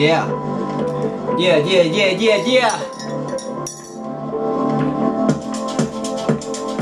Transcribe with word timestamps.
Yeah. 0.00 0.24
Yeah, 1.36 1.58
yeah, 1.58 1.82
yeah, 1.82 2.16
yeah, 2.16 2.38
yeah. 2.46 2.72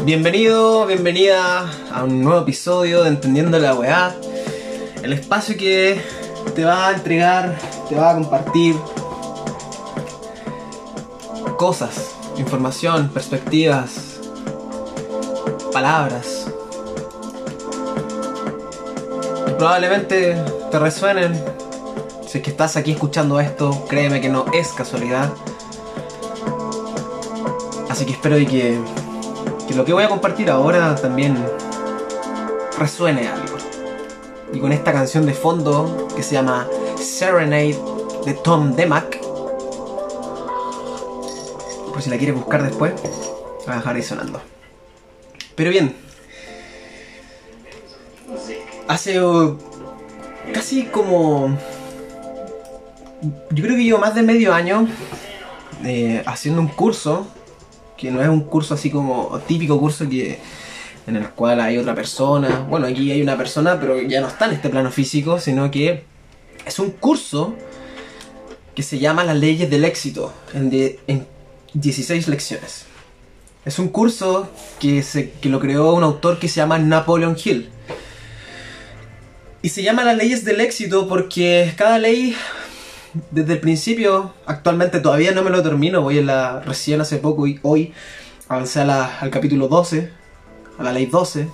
Bienvenido, 0.05 0.87
bienvenida 0.87 1.68
a 1.93 2.04
un 2.04 2.23
nuevo 2.23 2.43
episodio 2.43 3.03
de 3.03 3.09
Entendiendo 3.09 3.59
la 3.59 3.75
Weá. 3.75 4.14
El 5.03 5.12
espacio 5.14 5.57
que 5.57 6.00
te 6.54 6.64
va 6.64 6.91
a 6.91 6.93
entregar, 6.93 7.59
te 7.89 7.96
va 7.96 8.12
a 8.12 8.14
compartir 8.14 8.77
cosas, 11.57 12.14
información, 12.37 13.09
perspectivas, 13.09 14.21
palabras. 15.72 16.46
probablemente 19.58 20.36
te 20.71 20.79
resuenen. 20.79 21.57
Si 22.29 22.37
es 22.37 22.45
que 22.45 22.50
estás 22.50 22.77
aquí 22.77 22.93
escuchando 22.93 23.41
esto, 23.41 23.87
créeme 23.89 24.21
que 24.21 24.29
no 24.29 24.45
es 24.53 24.69
casualidad. 24.73 25.32
Así 27.89 28.05
que 28.05 28.13
espero 28.13 28.36
y 28.36 28.45
que, 28.45 28.79
lo 29.75 29.82
que 29.86 29.95
voy 29.95 30.05
a 30.05 30.11
compartir 30.11 30.50
ahora 30.50 30.95
también 30.95 31.43
resuene 32.78 33.28
algo. 33.28 33.56
Y 34.53 34.61
con 34.61 34.72
esta 34.72 34.92
canción 34.92 35.25
de 35.25 35.33
fondo 35.33 36.06
que 36.14 36.22
se 36.22 36.34
llama 36.34 36.69
Serenade 36.98 37.78
de 38.27 38.34
Tom 38.34 38.77
Demack. 38.77 39.20
Por 41.91 42.03
si 42.03 42.11
la 42.11 42.19
quieres 42.19 42.36
buscar 42.36 42.62
después, 42.62 42.92
la 43.67 43.72
voy 43.72 43.75
dejar 43.77 43.97
ahí 43.97 44.03
sonando. 44.03 44.42
Pero 45.55 45.70
bien, 45.70 45.97
hace 48.86 49.24
uh, 49.24 49.58
casi 50.52 50.84
como. 50.84 51.56
Yo 53.22 53.64
creo 53.64 53.77
que 53.77 53.84
llevo 53.84 53.98
más 53.98 54.14
de 54.14 54.22
medio 54.22 54.55
año 54.55 54.86
eh, 55.84 56.22
haciendo 56.27 56.61
un 56.61 56.69
curso, 56.69 57.27
que 57.97 58.11
no 58.11 58.22
es 58.22 58.28
un 58.28 58.42
curso 58.42 58.74
así 58.74 58.91
como 58.91 59.41
típico 59.47 59.78
curso 59.78 60.08
que 60.08 60.38
en 61.06 61.16
el 61.16 61.30
cual 61.30 61.61
hay 61.61 61.78
otra 61.78 61.94
persona. 61.94 62.66
Bueno, 62.69 62.86
aquí 62.86 63.11
hay 63.11 63.22
una 63.22 63.36
persona, 63.36 63.80
pero 63.80 64.00
ya 64.00 64.20
no 64.20 64.28
está 64.28 64.46
en 64.46 64.52
este 64.52 64.69
plano 64.69 64.91
físico, 64.91 65.41
sino 65.41 65.70
que 65.70 66.05
es 66.66 66.78
un 66.78 66.91
curso 66.91 67.55
que 68.74 68.83
se 68.83 68.98
llama 68.98 69.24
Las 69.24 69.36
leyes 69.36 69.69
del 69.70 69.84
éxito, 69.84 70.33
en, 70.55 70.70
en 71.06 71.27
16 71.74 72.28
lecciones. 72.28 72.84
Es 73.64 73.78
un 73.78 73.89
curso 73.89 74.48
que, 74.78 75.02
se, 75.02 75.30
que 75.30 75.48
lo 75.48 75.61
creó 75.61 75.92
un 75.94 76.02
autor 76.02 76.39
que 76.39 76.48
se 76.48 76.56
llama 76.56 76.78
Napoleon 76.78 77.36
Hill. 77.42 77.70
Y 79.61 79.70
se 79.70 79.83
llama 79.83 80.05
las 80.05 80.16
leyes 80.16 80.44
del 80.44 80.61
éxito 80.61 81.08
porque 81.08 81.74
cada 81.77 81.98
ley, 81.98 82.36
desde 83.30 83.55
el 83.55 83.61
principio, 83.61 84.34
actualmente 84.47 85.00
todavía 85.00 85.33
no 85.33 85.42
me 85.42 85.50
lo 85.50 85.62
termino, 85.62 86.02
voy 86.02 86.19
en 86.19 86.27
la 86.27 86.61
recién 86.61 87.00
hace 87.00 87.19
poco 87.19 87.47
y 87.47 87.58
hoy 87.62 87.92
avancé 88.48 88.80
al 88.80 89.30
capítulo 89.30 89.69
12, 89.69 90.11
a 90.78 90.83
la 90.83 90.92
ley 90.92 91.06
12, 91.06 91.48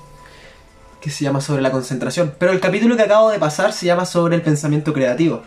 que 1.00 1.10
se 1.10 1.24
llama 1.24 1.40
sobre 1.40 1.62
la 1.62 1.70
concentración. 1.70 2.34
Pero 2.38 2.52
el 2.52 2.60
capítulo 2.60 2.96
que 2.96 3.02
acabo 3.02 3.30
de 3.30 3.38
pasar 3.38 3.72
se 3.72 3.86
llama 3.86 4.06
sobre 4.06 4.36
el 4.36 4.42
pensamiento 4.42 4.92
creativo. 4.92 5.42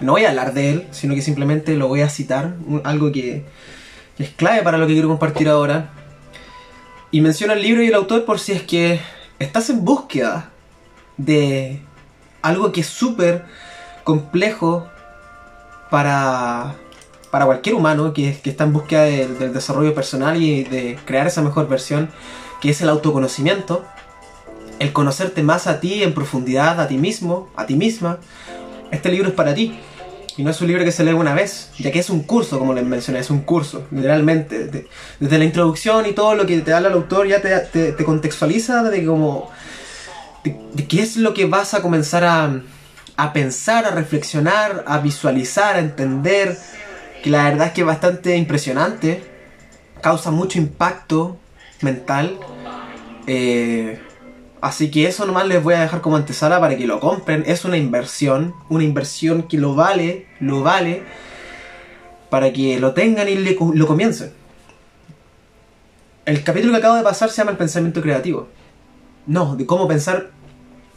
No 0.00 0.12
voy 0.12 0.24
a 0.24 0.30
hablar 0.30 0.54
de 0.54 0.70
él, 0.70 0.88
sino 0.90 1.14
que 1.14 1.22
simplemente 1.22 1.74
lo 1.76 1.88
voy 1.88 2.02
a 2.02 2.08
citar, 2.08 2.54
algo 2.84 3.12
que, 3.12 3.44
que 4.16 4.22
es 4.24 4.30
clave 4.30 4.62
para 4.62 4.78
lo 4.78 4.86
que 4.86 4.92
quiero 4.92 5.08
compartir 5.08 5.48
ahora. 5.48 5.90
Y 7.10 7.20
menciono 7.20 7.52
el 7.52 7.62
libro 7.62 7.82
y 7.82 7.88
el 7.88 7.94
autor 7.94 8.24
por 8.24 8.38
si 8.38 8.52
es 8.52 8.62
que 8.62 9.00
estás 9.38 9.70
en 9.70 9.84
búsqueda 9.84 10.50
de 11.16 11.80
algo 12.42 12.72
que 12.72 12.82
es 12.82 12.86
súper 12.86 13.44
complejo 14.04 14.88
para, 15.90 16.74
para 17.30 17.46
cualquier 17.46 17.74
humano 17.74 18.12
que, 18.12 18.28
está 18.44 18.64
en 18.64 18.72
búsqueda 18.72 19.02
del- 19.04 19.52
desarrollo 19.52 19.94
personal 19.94 20.40
y 20.40 20.64
de 20.64 20.98
crear 21.04 21.26
esa 21.26 21.42
mejor 21.42 21.68
versión, 21.68 22.10
que 22.60 22.70
es 22.70 22.80
el 22.80 22.88
autoconocimiento, 22.88 23.84
el 24.78 24.92
conocerte 24.92 25.42
más 25.42 25.66
a 25.66 25.80
ti 25.80 26.02
en 26.02 26.14
profundidad, 26.14 26.80
a 26.80 26.88
ti 26.88 26.98
mismo, 26.98 27.48
a 27.56 27.66
ti 27.66 27.74
misma. 27.74 28.18
Este 28.90 29.10
libro 29.10 29.28
es 29.28 29.34
para 29.34 29.54
ti. 29.54 29.78
Y 30.36 30.44
no 30.44 30.50
es 30.50 30.60
un 30.60 30.68
libro 30.68 30.84
que 30.84 30.92
se 30.92 31.02
lee 31.02 31.14
una 31.14 31.34
vez, 31.34 31.70
ya 31.80 31.90
que 31.90 31.98
es 31.98 32.10
un 32.10 32.22
curso, 32.22 32.60
como 32.60 32.72
les 32.72 32.84
mencioné, 32.84 33.18
es 33.18 33.28
un 33.28 33.40
curso, 33.40 33.88
literalmente. 33.90 34.86
Desde, 35.18 35.38
la 35.38 35.44
introducción 35.44 36.06
y 36.06 36.12
todo 36.12 36.36
lo 36.36 36.46
que 36.46 36.60
te 36.60 36.72
habla 36.72 36.88
el 36.88 36.94
autor 36.94 37.26
ya 37.26 37.42
te, 37.42 37.58
te, 37.58 37.90
te 37.90 38.04
contextualiza 38.04 38.84
de 38.84 39.04
como 39.04 39.50
de, 40.44 40.56
de 40.74 40.86
qué 40.86 41.02
es 41.02 41.16
lo 41.16 41.34
que 41.34 41.46
vas 41.46 41.74
a 41.74 41.82
comenzar 41.82 42.22
a, 42.22 42.62
a 43.18 43.32
pensar, 43.32 43.84
a 43.84 43.90
reflexionar, 43.90 44.84
a 44.86 44.98
visualizar, 44.98 45.74
a 45.74 45.80
entender, 45.80 46.56
que 47.22 47.30
la 47.30 47.42
verdad 47.44 47.66
es 47.66 47.72
que 47.72 47.80
es 47.80 47.86
bastante 47.86 48.36
impresionante, 48.36 49.24
causa 50.00 50.30
mucho 50.30 50.58
impacto 50.58 51.36
mental. 51.82 52.38
eh, 53.26 54.00
así 54.60 54.90
que 54.90 55.06
eso 55.06 55.26
nomás 55.26 55.46
les 55.46 55.62
voy 55.62 55.74
a 55.74 55.80
dejar 55.80 56.00
como 56.00 56.16
antesala 56.16 56.60
para 56.60 56.76
que 56.76 56.86
lo 56.86 56.98
compren. 57.00 57.42
Es 57.46 57.64
una 57.64 57.76
inversión, 57.76 58.54
una 58.70 58.84
inversión 58.84 59.42
que 59.42 59.58
lo 59.58 59.74
vale, 59.74 60.26
lo 60.40 60.62
vale, 60.62 61.02
para 62.30 62.52
que 62.52 62.78
lo 62.78 62.94
tengan 62.94 63.28
y 63.28 63.34
le- 63.34 63.56
lo 63.74 63.86
comiencen. 63.86 64.32
El 66.24 66.44
capítulo 66.44 66.72
que 66.72 66.78
acabo 66.78 66.94
de 66.96 67.02
pasar 67.02 67.30
se 67.30 67.38
llama 67.38 67.50
El 67.50 67.56
pensamiento 67.58 68.00
creativo. 68.00 68.48
No, 69.26 69.56
de 69.56 69.66
cómo 69.66 69.86
pensar 69.88 70.30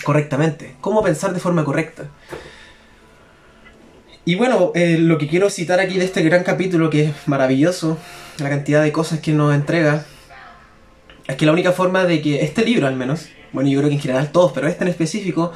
correctamente, 0.03 0.75
cómo 0.81 1.03
pensar 1.03 1.33
de 1.33 1.39
forma 1.39 1.63
correcta. 1.63 2.09
Y 4.23 4.35
bueno, 4.35 4.71
eh, 4.75 4.97
lo 4.99 5.17
que 5.17 5.27
quiero 5.27 5.49
citar 5.49 5.79
aquí 5.79 5.97
de 5.97 6.05
este 6.05 6.21
gran 6.21 6.43
capítulo, 6.43 6.89
que 6.89 7.05
es 7.05 7.27
maravilloso, 7.27 7.97
la 8.37 8.49
cantidad 8.49 8.83
de 8.83 8.91
cosas 8.91 9.19
que 9.19 9.31
nos 9.31 9.53
entrega, 9.55 10.05
es 11.27 11.35
que 11.35 11.45
la 11.45 11.53
única 11.53 11.71
forma 11.71 12.05
de 12.05 12.21
que 12.21 12.43
este 12.43 12.63
libro 12.63 12.87
al 12.87 12.95
menos, 12.95 13.29
bueno 13.51 13.69
yo 13.69 13.79
creo 13.79 13.89
que 13.89 13.95
en 13.95 14.01
general 14.01 14.31
todos, 14.31 14.51
pero 14.51 14.67
este 14.67 14.83
en 14.83 14.89
específico, 14.89 15.51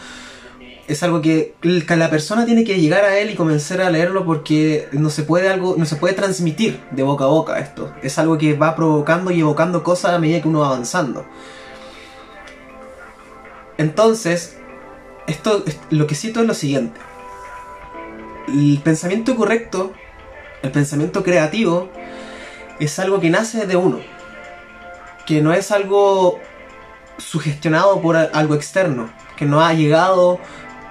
es 0.88 1.02
algo 1.04 1.22
que 1.22 1.56
la 1.62 2.10
persona 2.10 2.46
tiene 2.46 2.64
que 2.64 2.80
llegar 2.80 3.06
a 3.06 3.18
él 3.18 3.32
y 3.32 3.36
comenzar 3.36 3.82
a 3.82 3.90
leerlo 3.90 4.26
porque 4.26 4.88
no 4.92 5.10
se 5.10 5.24
puede 5.24 5.50
algo 5.50 5.76
no 5.78 5.86
se 5.86 5.96
puede 5.96 6.14
transmitir 6.14 6.80
de 6.92 7.04
boca 7.04 7.24
a 7.24 7.28
boca 7.28 7.60
esto 7.60 7.92
es 8.04 8.20
algo 8.20 8.38
que 8.38 8.54
va 8.54 8.76
provocando 8.76 9.32
y 9.32 9.40
evocando 9.40 9.84
cosas 9.84 10.14
a 10.14 10.20
medida 10.20 10.42
que 10.42 10.48
uno 10.48 10.60
va 10.60 10.68
avanzando 10.68 11.26
entonces, 13.78 14.58
esto, 15.28 15.64
es- 15.66 15.80
lo 15.90 16.08
que 16.08 16.16
cito 16.16 16.42
es 16.42 16.48
lo 16.48 16.54
siguiente. 16.54 17.00
El 18.48 18.80
pensamiento 18.84 19.36
correcto, 19.36 19.94
el 20.62 20.72
pensamiento 20.72 21.24
creativo, 21.24 21.90
es 22.80 23.00
algo 23.00 23.20
que 23.20 23.30
nace 23.30 23.66
de 23.66 23.76
uno. 23.76 24.00
Que 25.26 25.42
no 25.42 25.54
es 25.54 25.72
algo 25.72 26.40
sugestionado 27.18 28.02
por 28.02 28.16
algo 28.16 28.56
externo. 28.56 29.10
Que 29.36 29.46
no 29.46 29.62
ha 29.62 29.74
llegado 29.74 30.40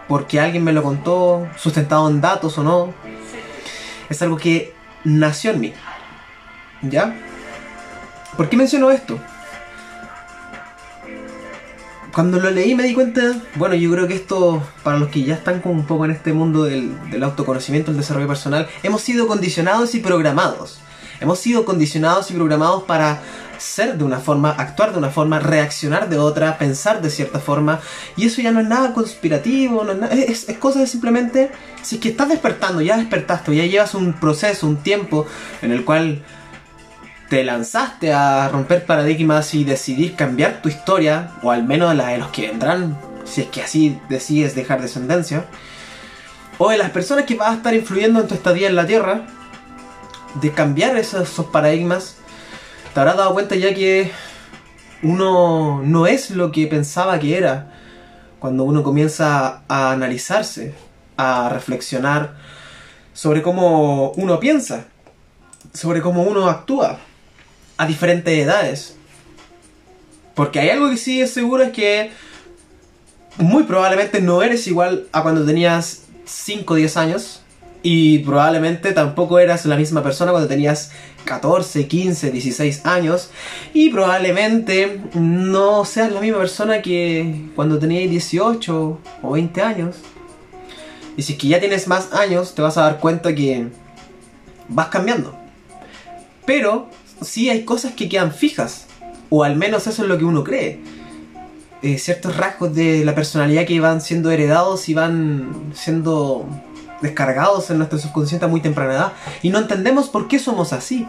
porque 0.09 0.41
alguien 0.41 0.65
me 0.65 0.73
lo 0.73 0.83
contó, 0.83 1.47
sustentado 1.57 2.09
en 2.11 2.21
datos 2.21 2.59
o 2.59 2.63
no. 2.63 2.93
Es 4.11 4.21
algo 4.23 4.37
que 4.37 4.75
nació 5.05 5.53
en 5.53 5.61
mí. 5.61 5.75
¿Ya? 6.83 7.15
¿Por 8.37 8.49
qué 8.49 8.57
menciono 8.57 8.91
esto? 8.91 9.19
Cuando 12.15 12.39
lo 12.39 12.51
leí 12.51 12.75
me 12.75 12.85
di 12.85 12.95
cuenta, 12.95 13.21
bueno, 13.57 13.75
yo 13.75 13.91
creo 13.91 14.07
que 14.07 14.15
esto, 14.15 14.63
para 14.83 14.99
los 14.99 15.09
que 15.09 15.25
ya 15.25 15.35
están 15.35 15.61
como 15.61 15.75
un 15.75 15.85
poco 15.87 16.05
en 16.05 16.13
este 16.13 16.33
mundo 16.33 16.65
del, 16.65 16.95
autoconocimiento, 17.23 17.91
el 17.91 17.97
desarrollo 17.97 18.29
personal, 18.29 18.69
hemos 18.83 19.03
sido 19.03 19.27
condicionados 19.27 19.95
y 19.95 20.01
programados. 20.01 20.79
Hemos 21.21 21.39
sido 21.39 21.65
condicionados 21.65 22.31
y 22.31 22.35
programados 22.35 22.85
para 22.85 23.21
ser 23.59 23.97
de 23.97 24.05
una 24.05 24.19
forma, 24.19 24.51
actuar 24.51 24.93
de 24.93 24.99
una 24.99 25.11
forma, 25.11 25.39
reaccionar 25.41 26.09
de 26.09 26.19
otra, 26.19 26.59
pensar 26.59 27.01
de 27.03 27.09
cierta 27.11 27.39
forma. 27.41 27.81
Y 28.17 28.27
eso 28.27 28.43
ya 28.43 28.51
no 28.53 28.61
es 28.61 28.67
nada 28.67 28.93
conspirativo, 28.93 29.85
no 29.85 29.93
es, 29.93 29.99
nada- 29.99 30.15
es, 30.15 30.49
es 30.49 30.59
cosa 30.59 30.81
de 30.81 30.87
simplemente, 30.87 31.51
si 31.83 31.97
es 31.97 32.01
que 32.01 32.11
estás 32.11 32.29
despertando, 32.29 32.81
ya 32.81 32.97
despertaste, 32.97 33.55
ya 33.57 33.65
llevas 33.65 33.95
un 33.95 34.13
proceso, 34.15 34.67
un 34.67 34.77
tiempo 34.77 35.27
en 35.63 35.73
el 35.73 35.85
cual 35.85 36.23
te 37.35 37.43
lanzaste 37.43 38.13
a 38.13 38.49
romper 38.49 38.87
paradigmas 38.87 39.55
y 39.55 39.65
decidir 39.65 40.15
cambiar 40.15 40.63
tu 40.63 40.69
historia, 40.69 41.33
o 41.43 41.51
al 41.51 41.65
menos 41.65 41.93
la 41.97 42.11
de 42.11 42.19
los 42.19 42.29
que 42.29 42.47
vendrán, 42.47 42.97
si 43.25 43.41
es 43.41 43.49
que 43.49 43.61
así 43.61 43.99
decides 44.09 44.55
dejar 44.55 44.81
descendencia, 44.81 45.45
o 46.59 46.71
de 46.71 46.79
las 46.79 46.91
personas 46.91 47.25
que 47.25 47.35
vas 47.35 47.49
a 47.49 47.55
estar 47.55 47.75
influyendo 47.75 48.21
en 48.21 48.29
tu 48.29 48.35
estadía 48.35 48.69
en 48.69 48.77
la 48.77 48.87
Tierra, 48.87 49.27
de 50.41 50.53
cambiar 50.53 50.97
esos, 50.97 51.29
esos 51.29 51.47
paradigmas, 51.47 52.19
te 52.95 53.01
habrás 53.01 53.17
dado 53.17 53.33
cuenta 53.33 53.57
ya 53.57 53.75
que 53.75 54.13
uno 55.03 55.83
no 55.83 56.07
es 56.07 56.31
lo 56.31 56.53
que 56.53 56.69
pensaba 56.69 57.19
que 57.19 57.37
era 57.37 57.73
cuando 58.39 58.63
uno 58.63 58.85
comienza 58.85 59.65
a 59.67 59.91
analizarse, 59.91 60.73
a 61.17 61.49
reflexionar 61.49 62.37
sobre 63.13 63.43
cómo 63.43 64.13
uno 64.13 64.39
piensa, 64.39 64.85
sobre 65.73 66.01
cómo 66.01 66.23
uno 66.23 66.49
actúa 66.49 67.01
a 67.77 67.87
diferentes 67.87 68.37
edades. 68.37 68.97
Porque 70.35 70.61
hay 70.61 70.71
algo 70.71 70.91
que 70.91 70.97
sí 70.97 71.21
es 71.21 71.31
seguro 71.31 71.63
es 71.63 71.73
que 71.73 72.11
muy 73.39 73.65
probablemente 73.65 74.21
no 74.21 74.43
eres 74.43 74.67
igual 74.67 75.07
a 75.13 75.23
cuando 75.23 75.45
tenías 75.45 76.03
5 76.25 76.75
o 76.75 76.77
10 76.77 76.97
años, 76.97 77.41
Y 77.87 78.21
probablemente 78.21 78.93
tampoco 78.93 79.39
eras 79.39 79.67
la 79.67 79.77
misma 79.77 80.03
persona 80.03 80.31
cuando 80.31 80.49
tenías 80.49 80.93
14, 81.27 81.87
15, 81.87 82.31
16 82.31 82.87
años. 82.87 83.29
Y 83.75 83.91
probablemente 83.91 85.03
no 85.13 85.85
seas 85.85 86.11
la 86.11 86.23
misma 86.23 86.39
persona 86.39 86.81
que 86.81 87.51
cuando 87.55 87.79
tenías 87.79 88.09
18 88.09 89.01
o 89.23 89.31
20 89.31 89.61
años. 89.61 89.97
Y 91.19 91.23
si 91.25 91.35
es 91.35 91.39
que 91.39 91.49
ya 91.49 91.61
tienes 91.61 91.87
más 91.87 92.15
años, 92.15 92.55
te 92.55 92.63
vas 92.63 92.79
a 92.79 92.85
dar 92.85 93.01
cuenta 93.01 93.35
que 93.35 93.69
vas 94.69 94.89
cambiando. 94.89 95.37
Pero 96.47 96.89
sí 97.23 97.51
hay 97.51 97.65
cosas 97.65 97.95
que 97.95 98.09
quedan 98.09 98.33
fijas. 98.33 98.87
O 99.31 99.45
al 99.45 99.57
menos 99.57 99.87
eso 99.87 100.03
es 100.03 100.09
lo 100.09 100.19
que 100.19 100.25
uno 100.25 100.45
cree. 100.45 100.81
Eh, 101.83 101.99
ciertos 101.99 102.37
rasgos 102.37 102.75
de 102.75 103.05
la 103.05 103.15
personalidad 103.15 103.67
que 103.67 103.79
van 103.81 104.01
siendo 104.01 104.31
heredados 104.31 104.89
y 104.89 104.95
van 104.95 105.73
siendo 105.75 106.49
descargados 107.03 107.69
en 107.71 107.79
nuestro 107.79 107.99
subconsciente 107.99 108.47
a 108.47 108.49
muy 108.49 108.61
temprana 108.61 108.95
edad 108.95 109.13
y 109.43 109.51
no 109.51 109.59
entendemos 109.59 110.09
por 110.09 110.27
qué 110.27 110.39
somos 110.39 110.73
así. 110.73 111.07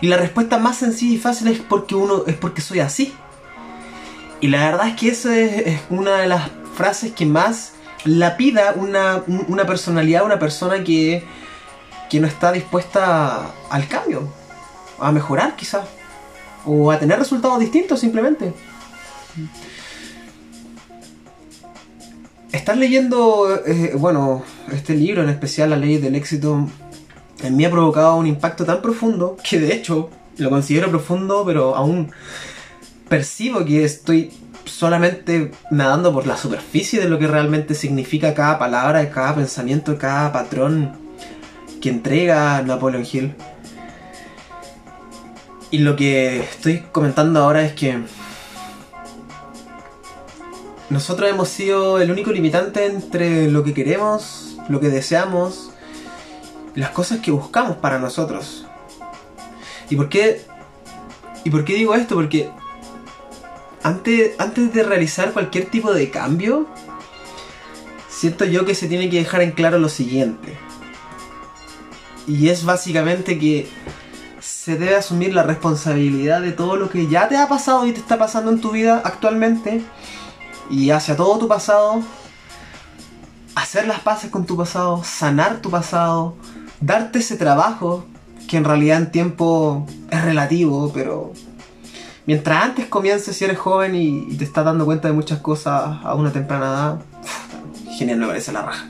Y 0.00 0.08
la 0.08 0.18
respuesta 0.18 0.58
más 0.58 0.76
sencilla 0.76 1.14
y 1.14 1.18
fácil 1.18 1.48
es 1.48 1.60
porque 1.60 1.94
uno 1.94 2.24
es 2.26 2.36
porque 2.36 2.60
soy 2.60 2.80
así. 2.80 3.14
Y 4.40 4.48
la 4.48 4.70
verdad 4.70 4.88
es 4.88 4.96
que 4.96 5.08
esa 5.08 5.36
es, 5.36 5.80
una 5.90 6.18
de 6.18 6.28
las 6.28 6.50
frases 6.76 7.12
que 7.12 7.26
más 7.26 7.72
lapida 8.04 8.74
una, 8.76 9.22
una 9.48 9.66
personalidad, 9.66 10.24
una 10.24 10.38
persona 10.38 10.84
que, 10.84 11.24
que 12.08 12.20
no 12.20 12.26
está 12.26 12.52
dispuesta 12.52 13.50
al 13.70 13.88
cambio, 13.88 14.28
a 15.00 15.12
mejorar 15.12 15.56
quizás, 15.56 15.86
o 16.64 16.90
a 16.90 16.98
tener 16.98 17.18
resultados 17.18 17.58
distintos 17.58 18.00
simplemente. 18.00 18.52
Estás 22.52 22.76
leyendo, 22.76 23.62
eh, 23.66 23.92
bueno, 23.96 24.42
este 24.72 24.94
libro 24.94 25.22
en 25.22 25.28
especial, 25.28 25.70
La 25.70 25.76
Ley 25.76 25.98
del 25.98 26.14
Éxito, 26.14 26.68
en 27.42 27.56
mí 27.56 27.64
ha 27.64 27.70
provocado 27.70 28.16
un 28.16 28.26
impacto 28.26 28.64
tan 28.64 28.82
profundo 28.82 29.36
que 29.48 29.60
de 29.60 29.72
hecho 29.74 30.10
lo 30.38 30.50
considero 30.50 30.88
profundo, 30.88 31.44
pero 31.46 31.76
aún 31.76 32.10
percibo 33.08 33.64
que 33.64 33.84
estoy 33.84 34.32
solamente 34.64 35.52
nadando 35.70 36.12
por 36.12 36.26
la 36.26 36.36
superficie 36.36 37.00
de 37.00 37.08
lo 37.08 37.18
que 37.18 37.26
realmente 37.26 37.74
significa 37.74 38.34
cada 38.34 38.58
palabra, 38.58 39.10
cada 39.10 39.34
pensamiento, 39.34 39.98
cada 39.98 40.32
patrón 40.32 40.92
que 41.80 41.90
entrega 41.90 42.62
Napoleon 42.62 43.06
Hill. 43.10 43.34
Y 45.70 45.78
lo 45.78 45.96
que 45.96 46.40
estoy 46.40 46.84
comentando 46.92 47.40
ahora 47.40 47.62
es 47.62 47.74
que 47.74 47.98
nosotros 50.88 51.28
hemos 51.28 51.48
sido 51.48 52.00
el 52.00 52.10
único 52.10 52.32
limitante 52.32 52.86
entre 52.86 53.50
lo 53.50 53.62
que 53.62 53.74
queremos, 53.74 54.56
lo 54.70 54.80
que 54.80 54.88
deseamos, 54.88 55.70
las 56.74 56.90
cosas 56.90 57.20
que 57.20 57.30
buscamos 57.30 57.76
para 57.76 57.98
nosotros. 57.98 58.66
¿Y 59.90 59.96
por 59.96 60.08
qué? 60.08 60.46
¿Y 61.44 61.50
por 61.50 61.64
qué 61.66 61.74
digo 61.74 61.94
esto? 61.94 62.14
Porque 62.14 62.50
antes, 63.82 64.34
antes 64.38 64.72
de 64.72 64.82
realizar 64.82 65.32
cualquier 65.32 65.66
tipo 65.66 65.92
de 65.92 66.10
cambio, 66.10 66.66
siento 68.08 68.46
yo 68.46 68.64
que 68.64 68.74
se 68.74 68.88
tiene 68.88 69.10
que 69.10 69.18
dejar 69.18 69.42
en 69.42 69.52
claro 69.52 69.78
lo 69.78 69.90
siguiente. 69.90 70.56
Y 72.26 72.48
es 72.48 72.64
básicamente 72.64 73.38
que 73.38 73.68
se 74.48 74.78
debe 74.78 74.96
asumir 74.96 75.34
la 75.34 75.42
responsabilidad 75.42 76.40
de 76.40 76.52
todo 76.52 76.76
lo 76.76 76.88
que 76.88 77.06
ya 77.06 77.28
te 77.28 77.36
ha 77.36 77.48
pasado 77.48 77.86
y 77.86 77.92
te 77.92 78.00
está 78.00 78.16
pasando 78.18 78.50
en 78.50 78.62
tu 78.62 78.70
vida 78.70 79.02
actualmente 79.04 79.82
y 80.70 80.88
hacia 80.88 81.16
todo 81.16 81.38
tu 81.38 81.48
pasado, 81.48 82.02
hacer 83.54 83.86
las 83.86 84.00
paces 84.00 84.30
con 84.30 84.46
tu 84.46 84.56
pasado, 84.56 85.04
sanar 85.04 85.60
tu 85.60 85.70
pasado, 85.70 86.34
darte 86.80 87.18
ese 87.18 87.36
trabajo 87.36 88.06
que 88.48 88.56
en 88.56 88.64
realidad 88.64 88.96
en 88.96 89.10
tiempo 89.10 89.86
es 90.10 90.24
relativo, 90.24 90.90
pero 90.94 91.34
mientras 92.24 92.64
antes 92.64 92.86
comiences 92.86 93.36
si 93.36 93.44
eres 93.44 93.58
joven 93.58 93.94
y, 93.94 94.34
te 94.38 94.44
estás 94.44 94.64
dando 94.64 94.86
cuenta 94.86 95.08
de 95.08 95.14
muchas 95.14 95.40
cosas 95.40 95.98
a 96.02 96.14
una 96.14 96.32
temprana 96.32 96.64
edad, 96.64 96.98
genial, 97.98 98.18
me 98.18 98.26
parece 98.26 98.52
la 98.52 98.62
raja. 98.62 98.86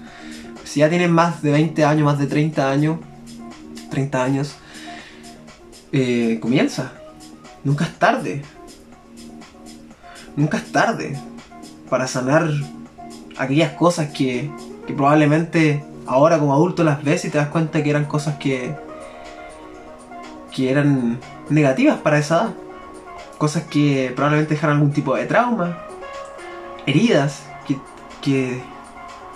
Si 0.62 0.81
ya 0.81 0.88
tienes 0.88 1.11
más 1.11 1.43
de 1.43 1.50
20 1.50 1.84
años, 1.84 2.04
más 2.04 2.19
de 2.20 2.28
30 2.28 2.70
años, 2.70 2.99
30 3.90 4.22
años, 4.22 4.56
eh, 5.93 6.38
comienza. 6.40 6.93
Nunca 7.64 7.85
es 7.85 7.94
tarde. 7.99 8.43
Nunca 10.37 10.58
es 10.58 10.70
tarde 10.70 11.19
para 11.88 12.06
sanar 12.06 12.49
aquellas 13.38 13.73
cosas 13.73 14.08
que, 14.11 14.50
que 14.87 14.93
probablemente 14.93 15.85
ahora 16.06 16.38
como 16.38 16.55
adulto 16.55 16.85
las 16.85 17.02
ves 17.05 17.25
y 17.25 17.31
te 17.31 17.38
das 17.38 17.49
cuenta 17.49 17.82
que 17.82 17.90
eran 17.90 18.06
cosas 18.06 18.37
que, 18.37 18.75
que 20.55 20.70
eran 20.70 21.19
negativas 21.49 21.99
para 21.99 22.19
esa 22.19 22.37
edad. 22.37 22.55
Cosas 23.38 23.64
que 23.64 24.12
probablemente 24.17 24.55
dejaron 24.55 24.76
algún 24.76 24.93
tipo 24.93 25.14
de 25.14 25.25
trauma, 25.26 25.79
heridas 26.87 27.44
que, 27.67 27.79
que 28.20 28.61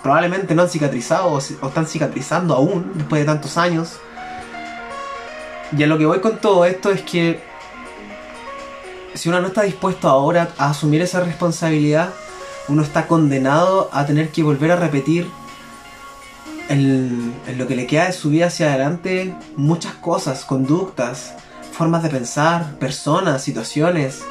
probablemente 0.01 0.53
no 0.55 0.63
han 0.63 0.69
cicatrizado 0.69 1.27
o, 1.27 1.35
o, 1.35 1.67
están 1.67 1.87
cicatrizando 1.87 2.53
aún 2.53 2.91
después 2.95 3.21
de 3.21 3.25
tantos 3.25 3.57
años. 3.57 3.99
Y 5.75 5.83
a 5.83 5.87
lo 5.87 5.97
que 5.97 6.05
voy 6.05 6.19
con 6.19 6.37
todo 6.37 6.65
esto 6.65 6.91
es 6.91 7.01
que 7.01 7.39
si 9.13 9.29
uno 9.29 9.41
no 9.41 9.47
está 9.47 9.63
dispuesto 9.63 10.07
ahora 10.07 10.49
a 10.57 10.69
asumir 10.69 11.01
esa 11.01 11.21
responsabilidad, 11.21 12.13
uno 12.67 12.83
está 12.83 13.07
condenado 13.07 13.89
a 13.91 14.05
tener 14.05 14.29
que 14.29 14.43
volver 14.43 14.71
a 14.71 14.75
repetir 14.75 15.27
en, 16.69 17.33
lo 17.57 17.67
que 17.67 17.75
le 17.75 17.87
queda 17.87 18.05
de 18.05 18.13
su 18.13 18.29
vida 18.29 18.47
hacia 18.47 18.69
adelante 18.69 19.35
muchas 19.55 19.93
cosas, 19.95 20.45
conductas, 20.45 21.33
formas 21.71 22.03
de 22.03 22.09
pensar, 22.09 22.77
personas, 22.79 23.43
situaciones, 23.43 24.23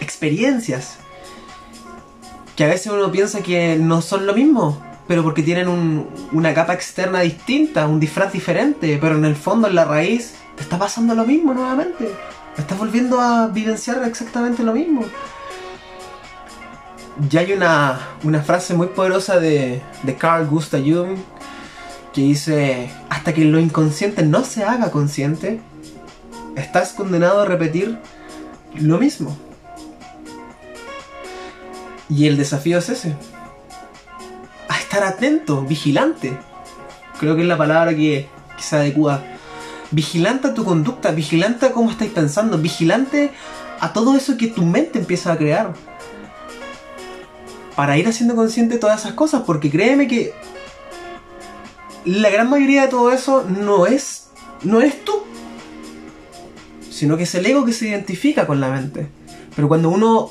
experiencias, 0.00 0.98
que 2.56 2.64
a 2.64 2.68
veces 2.68 2.92
uno 2.92 3.10
piensa 3.10 3.42
que 3.42 3.76
no 3.76 4.02
son 4.02 4.26
lo 4.26 4.34
mismo, 4.34 4.80
pero 5.08 5.22
porque 5.22 5.42
tienen 5.42 6.06
una 6.32 6.54
capa 6.54 6.74
externa 6.74 7.20
distinta, 7.20 7.86
un 7.86 7.98
disfraz 7.98 8.32
diferente, 8.32 8.98
pero 9.00 9.16
en 9.16 9.24
el 9.24 9.36
fondo, 9.36 9.68
en 9.68 9.74
la 9.74 9.84
raíz, 9.84 10.34
te 10.56 10.62
está 10.62 10.78
pasando 10.78 11.14
lo 11.14 11.24
mismo 11.24 11.54
nuevamente. 11.54 12.10
Estás 12.56 12.78
volviendo 12.78 13.20
a 13.20 13.48
vivenciar 13.48 14.02
exactamente 14.04 14.62
lo 14.62 14.72
mismo 14.72 15.04
ya 17.28 17.40
hay 17.40 17.52
una, 17.52 17.98
frase 18.44 18.74
muy 18.74 18.88
poderosa 18.88 19.38
de, 19.38 19.82
de 20.02 20.16
Carl 20.16 20.46
Gustav 20.46 20.80
Jung 20.80 21.18
que 22.12 22.20
dice, 22.20 22.90
hasta 23.08 23.32
que 23.32 23.44
lo 23.44 23.58
inconsciente 23.58 24.22
no 24.22 24.44
se 24.44 24.64
haga 24.64 24.90
consciente, 24.90 25.60
estás 26.56 26.92
condenado 26.92 27.40
a 27.40 27.46
repetir 27.46 27.98
lo 28.74 28.98
mismo. 28.98 29.34
Y 32.10 32.26
el 32.26 32.36
desafío 32.36 32.78
es 32.78 32.90
ese. 32.90 33.16
A 34.68 34.78
estar 34.78 35.04
atento, 35.04 35.62
vigilante. 35.62 36.36
Creo 37.18 37.34
que 37.34 37.42
es 37.42 37.48
la 37.48 37.56
palabra 37.56 37.96
que, 37.96 38.28
que 38.58 38.62
se 38.62 38.76
adecua. 38.76 39.22
Vigilante 39.92 40.48
a 40.48 40.54
tu 40.54 40.64
conducta, 40.64 41.12
vigilante 41.12 41.66
a 41.66 41.72
cómo 41.72 41.90
estáis 41.90 42.10
pensando, 42.10 42.58
vigilante 42.58 43.30
a 43.80 43.92
todo 43.92 44.16
eso 44.16 44.36
que 44.36 44.48
tu 44.48 44.64
mente 44.64 44.98
empieza 44.98 45.32
a 45.32 45.36
crear 45.36 45.74
para 47.76 47.96
ir 47.98 48.06
haciendo 48.06 48.34
consciente 48.34 48.78
todas 48.78 49.00
esas 49.00 49.14
cosas, 49.14 49.42
porque 49.46 49.70
créeme 49.70 50.06
que 50.08 50.32
la 52.04 52.30
gran 52.30 52.50
mayoría 52.50 52.82
de 52.82 52.88
todo 52.88 53.12
eso 53.12 53.44
no 53.44 53.86
es, 53.86 54.30
no 54.62 54.80
es 54.80 55.04
tú, 55.04 55.22
sino 56.90 57.16
que 57.16 57.24
es 57.24 57.34
el 57.34 57.46
ego 57.46 57.64
que 57.64 57.72
se 57.72 57.88
identifica 57.88 58.46
con 58.46 58.60
la 58.60 58.70
mente. 58.70 59.08
Pero 59.54 59.68
cuando 59.68 59.90
uno 59.90 60.30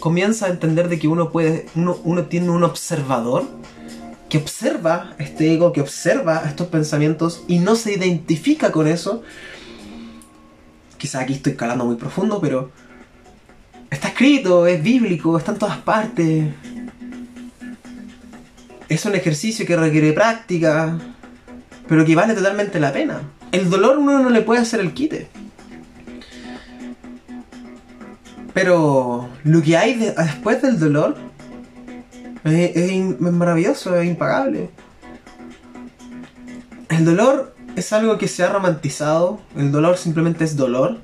comienza 0.00 0.46
a 0.46 0.50
entender 0.50 0.88
de 0.88 0.98
que 0.98 1.08
uno 1.08 1.30
puede, 1.30 1.66
uno, 1.74 1.98
uno 2.04 2.24
tiene 2.24 2.50
un 2.50 2.64
observador 2.64 3.44
que 4.32 4.38
observa 4.38 5.14
este 5.18 5.52
ego, 5.52 5.74
que 5.74 5.82
observa 5.82 6.44
estos 6.46 6.68
pensamientos 6.68 7.44
y 7.48 7.58
no 7.58 7.76
se 7.76 7.92
identifica 7.92 8.72
con 8.72 8.88
eso, 8.88 9.22
quizá 10.96 11.20
aquí 11.20 11.34
estoy 11.34 11.54
calando 11.54 11.84
muy 11.84 11.96
profundo, 11.96 12.40
pero 12.40 12.70
está 13.90 14.08
escrito, 14.08 14.66
es 14.66 14.82
bíblico, 14.82 15.36
está 15.36 15.52
en 15.52 15.58
todas 15.58 15.76
partes, 15.76 16.46
es 18.88 19.04
un 19.04 19.14
ejercicio 19.14 19.66
que 19.66 19.76
requiere 19.76 20.14
práctica, 20.14 20.98
pero 21.86 22.06
que 22.06 22.14
vale 22.14 22.32
totalmente 22.32 22.80
la 22.80 22.90
pena. 22.90 23.20
El 23.50 23.68
dolor 23.68 23.98
uno 23.98 24.18
no 24.18 24.30
le 24.30 24.40
puede 24.40 24.62
hacer 24.62 24.80
el 24.80 24.94
quite. 24.94 25.28
Pero 28.54 29.28
lo 29.44 29.62
que 29.62 29.76
hay 29.76 29.92
después 29.92 30.62
del 30.62 30.80
dolor 30.80 31.31
es, 32.44 33.20
maravilloso, 33.20 33.96
es 33.98 34.08
impagable. 34.08 34.70
El 36.88 37.04
dolor 37.04 37.54
es 37.76 37.92
algo 37.92 38.18
que 38.18 38.28
se 38.28 38.42
ha 38.44 38.52
romantizado, 38.52 39.40
el 39.56 39.72
dolor 39.72 39.96
simplemente 39.96 40.44
es 40.44 40.56
dolor. 40.56 40.98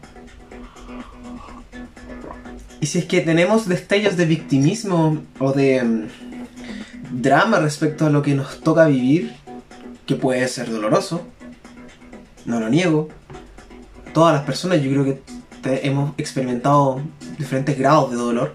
Y 2.80 2.86
si 2.86 2.98
es 2.98 3.04
que 3.06 3.20
tenemos 3.20 3.68
destellos 3.68 4.16
de 4.16 4.26
victimismo 4.26 5.22
o 5.38 5.52
de 5.52 6.08
drama 7.10 7.58
respecto 7.58 8.06
a 8.06 8.10
lo 8.10 8.22
que 8.22 8.34
nos 8.34 8.60
toca 8.60 8.86
vivir, 8.86 9.34
que 10.06 10.14
puede 10.14 10.46
ser 10.48 10.70
doloroso, 10.70 11.22
no 12.44 12.60
lo 12.60 12.68
niego. 12.68 13.08
Todas 14.12 14.34
las 14.34 14.44
personas 14.44 14.80
yo 14.82 14.90
creo 14.90 15.04
que 15.04 15.22
hemos 15.82 16.14
experimentado 16.18 17.00
diferentes 17.38 17.78
grados 17.78 18.10
de 18.10 18.16
dolor. 18.16 18.54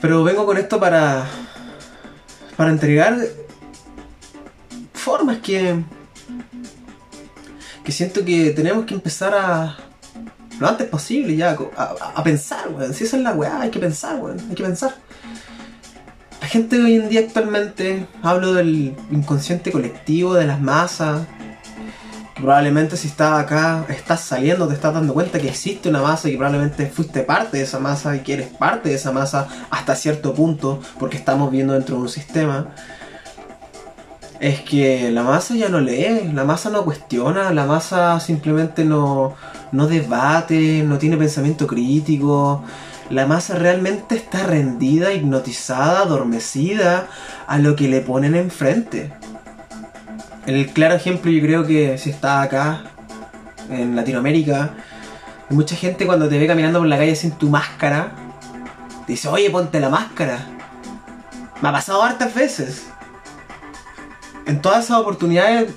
Pero 0.00 0.24
vengo 0.24 0.46
con 0.46 0.56
esto 0.58 0.78
para 0.78 1.26
para 2.56 2.70
entregar 2.70 3.16
formas 4.92 5.38
que 5.38 5.76
que 7.84 7.92
siento 7.92 8.24
que 8.24 8.50
tenemos 8.50 8.84
que 8.84 8.94
empezar 8.94 9.34
a 9.34 9.76
lo 10.58 10.68
antes 10.68 10.88
posible 10.88 11.36
ya 11.36 11.56
a, 11.76 12.22
pensar, 12.24 12.68
weón. 12.68 12.92
Si 12.92 13.04
esa 13.04 13.16
es 13.16 13.22
la 13.22 13.32
weá, 13.32 13.60
hay 13.60 13.70
que 13.70 13.78
pensar, 13.78 14.16
weón. 14.16 14.38
Hay 14.48 14.54
que 14.54 14.62
pensar. 14.62 14.94
La 16.40 16.48
gente 16.48 16.82
hoy 16.82 16.96
en 16.96 17.08
día 17.08 17.20
actualmente, 17.20 18.06
hablo 18.22 18.54
del 18.54 18.96
inconsciente 19.10 19.70
colectivo, 19.70 20.34
de 20.34 20.46
las 20.46 20.60
masas, 20.60 21.26
probablemente 22.40 22.96
si 22.96 23.08
estás 23.08 23.40
acá, 23.40 23.84
estás 23.88 24.20
saliendo, 24.20 24.68
te 24.68 24.74
estás 24.74 24.94
dando 24.94 25.12
cuenta 25.12 25.38
que 25.38 25.48
existe 25.48 25.88
una 25.88 26.02
masa 26.02 26.28
y 26.28 26.36
probablemente 26.36 26.86
fuiste 26.86 27.20
parte 27.22 27.58
de 27.58 27.64
esa 27.64 27.78
masa 27.78 28.16
y 28.16 28.20
que 28.20 28.34
eres 28.34 28.48
parte 28.48 28.90
de 28.90 28.94
esa 28.94 29.12
masa 29.12 29.48
hasta 29.70 29.94
cierto 29.94 30.34
punto, 30.34 30.80
porque 30.98 31.16
estamos 31.16 31.50
viendo 31.50 31.74
dentro 31.74 31.96
de 31.96 32.02
un 32.02 32.08
sistema. 32.08 32.68
Es 34.40 34.60
que 34.60 35.10
la 35.10 35.24
masa 35.24 35.56
ya 35.56 35.68
no 35.68 35.80
lee, 35.80 36.30
la 36.32 36.44
masa 36.44 36.70
no 36.70 36.84
cuestiona, 36.84 37.52
la 37.52 37.66
masa 37.66 38.20
simplemente 38.20 38.84
no, 38.84 39.34
no 39.72 39.88
debate, 39.88 40.84
no 40.84 40.96
tiene 40.98 41.16
pensamiento 41.16 41.66
crítico, 41.66 42.62
la 43.10 43.26
masa 43.26 43.56
realmente 43.56 44.14
está 44.14 44.44
rendida, 44.44 45.12
hipnotizada, 45.12 46.02
adormecida 46.02 47.08
a 47.46 47.58
lo 47.58 47.74
que 47.74 47.88
le 47.88 48.00
ponen 48.00 48.36
enfrente. 48.36 49.12
El 50.48 50.66
claro 50.72 50.94
ejemplo 50.94 51.30
yo 51.30 51.42
creo 51.42 51.66
que 51.66 51.98
si 51.98 52.08
está 52.08 52.40
acá, 52.40 52.84
en 53.68 53.94
Latinoamérica, 53.94 54.70
mucha 55.50 55.76
gente 55.76 56.06
cuando 56.06 56.26
te 56.26 56.38
ve 56.38 56.46
caminando 56.46 56.78
por 56.78 56.88
la 56.88 56.96
calle 56.96 57.14
sin 57.16 57.32
tu 57.32 57.50
máscara, 57.50 58.12
dice, 59.06 59.28
oye, 59.28 59.50
ponte 59.50 59.78
la 59.78 59.90
máscara. 59.90 60.38
Me 61.60 61.68
ha 61.68 61.72
pasado 61.72 62.02
hartas 62.02 62.34
veces. 62.34 62.86
En 64.46 64.62
todas 64.62 64.86
esas 64.86 64.96
oportunidades 64.96 65.70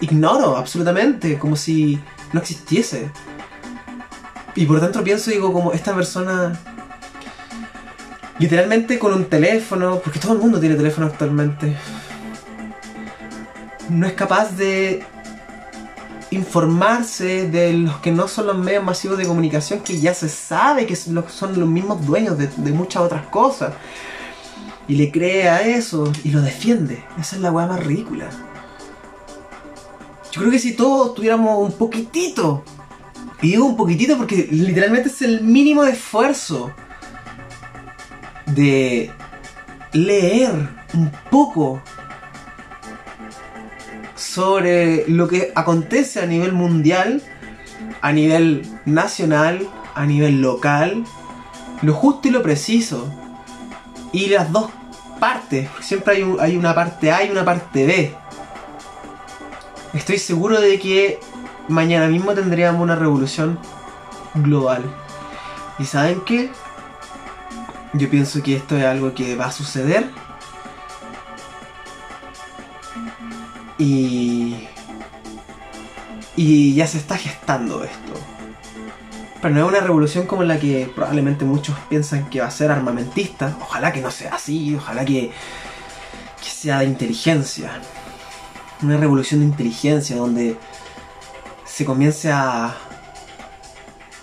ignoro 0.00 0.56
absolutamente, 0.56 1.38
como 1.38 1.54
si 1.54 2.00
no 2.32 2.40
existiese. 2.40 3.10
Y 4.54 4.64
por 4.64 4.80
dentro 4.80 5.04
pienso, 5.04 5.30
digo, 5.30 5.52
como 5.52 5.74
esta 5.74 5.94
persona 5.94 6.58
literalmente 8.38 8.98
con 8.98 9.12
un 9.12 9.26
teléfono, 9.26 10.00
porque 10.02 10.18
todo 10.18 10.32
el 10.32 10.38
mundo 10.38 10.58
tiene 10.58 10.76
teléfono 10.76 11.08
actualmente, 11.08 11.76
no 13.90 14.06
es 14.06 14.12
capaz 14.14 14.56
de 14.56 15.02
informarse 16.30 17.48
de 17.48 17.72
los 17.72 17.96
que 17.98 18.12
no 18.12 18.28
son 18.28 18.46
los 18.46 18.56
medios 18.56 18.84
masivos 18.84 19.18
de 19.18 19.26
comunicación, 19.26 19.80
que 19.80 20.00
ya 20.00 20.14
se 20.14 20.28
sabe 20.28 20.86
que 20.86 20.96
son 20.96 21.14
los 21.58 21.68
mismos 21.68 22.06
dueños 22.06 22.38
de, 22.38 22.48
muchas 22.72 23.02
otras 23.02 23.26
cosas. 23.26 23.74
Y 24.86 24.94
le 24.94 25.10
cree 25.10 25.48
a 25.48 25.62
eso 25.62 26.10
y 26.24 26.30
lo 26.30 26.40
defiende. 26.40 27.04
Esa 27.18 27.36
es 27.36 27.42
la 27.42 27.52
weá 27.52 27.66
más 27.66 27.84
ridícula. 27.84 28.28
Yo 30.32 30.40
creo 30.40 30.52
que 30.52 30.58
si 30.58 30.74
todos 30.74 31.14
tuviéramos 31.14 31.58
un 31.58 31.76
poquitito 31.76 32.64
y 33.42 33.48
digo 33.48 33.66
un 33.66 33.76
poquitito 33.76 34.16
porque 34.16 34.48
literalmente 34.50 35.08
es 35.08 35.22
el 35.22 35.42
mínimo 35.42 35.82
de 35.82 35.92
esfuerzo 35.92 36.70
de 38.46 39.10
leer 39.92 40.52
un 40.94 41.10
poco 41.30 41.80
sobre 44.32 45.04
lo 45.08 45.26
que 45.26 45.52
acontece 45.56 46.20
a 46.20 46.26
nivel 46.26 46.52
mundial, 46.52 47.20
a 48.00 48.12
nivel 48.12 48.62
nacional, 48.84 49.68
a 49.96 50.06
nivel 50.06 50.40
local, 50.40 51.04
lo 51.82 51.94
justo 51.94 52.28
y 52.28 52.30
lo 52.30 52.40
preciso. 52.40 53.12
Y 54.12 54.26
las 54.26 54.52
dos 54.52 54.70
partes, 55.18 55.68
siempre 55.80 56.24
hay, 56.38 56.56
una 56.56 56.74
parte 56.74 57.10
A 57.10 57.24
y 57.24 57.30
una 57.30 57.44
parte 57.44 57.86
B. 57.86 58.14
Estoy 59.94 60.18
seguro 60.18 60.60
de 60.60 60.78
que 60.78 61.18
mañana 61.68 62.06
mismo 62.06 62.32
tendríamos 62.32 62.80
una 62.80 62.94
revolución 62.94 63.58
global. 64.34 64.84
¿Y 65.80 65.84
saben 65.84 66.20
qué? 66.24 66.50
Yo 67.94 68.08
pienso 68.08 68.42
que 68.44 68.54
esto 68.54 68.76
es 68.76 68.84
algo 68.84 69.12
que 69.12 69.34
va 69.34 69.46
a 69.46 69.52
suceder. 69.52 70.08
Y... 73.80 74.68
Y 76.36 76.74
ya 76.74 76.86
se 76.86 76.98
está 76.98 77.18
gestando 77.18 77.82
esto. 77.82 78.12
Pero 79.42 79.54
no 79.54 79.62
es 79.62 79.68
una 79.68 79.80
revolución 79.80 80.26
como 80.26 80.44
la 80.44 80.60
que 80.60 80.90
probablemente 80.94 81.44
muchos 81.44 81.76
piensan 81.88 82.30
que 82.30 82.40
va 82.40 82.46
a 82.46 82.50
ser 82.50 82.70
armamentista. 82.70 83.56
Ojalá 83.60 83.92
que 83.92 84.00
no 84.00 84.10
sea 84.10 84.34
así, 84.34 84.74
ojalá 84.74 85.04
que, 85.04 85.32
que 86.42 86.50
sea 86.50 86.80
de 86.80 86.84
inteligencia. 86.86 87.72
Una 88.82 88.96
revolución 88.96 89.40
de 89.40 89.46
inteligencia 89.46 90.16
donde 90.16 90.56
se 91.64 91.84
comience 91.84 92.30
a, 92.30 92.74